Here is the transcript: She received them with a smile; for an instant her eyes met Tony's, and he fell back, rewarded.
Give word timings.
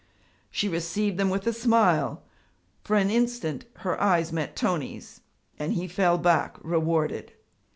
She 0.49 0.67
received 0.67 1.19
them 1.19 1.29
with 1.29 1.45
a 1.45 1.53
smile; 1.53 2.23
for 2.83 2.95
an 2.95 3.11
instant 3.11 3.65
her 3.81 4.01
eyes 4.01 4.33
met 4.33 4.55
Tony's, 4.55 5.21
and 5.59 5.73
he 5.73 5.87
fell 5.87 6.17
back, 6.17 6.57
rewarded. 6.63 7.33